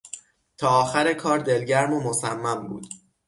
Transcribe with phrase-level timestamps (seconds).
[0.57, 2.85] تا آخر کار دلگرم و مصمم بود.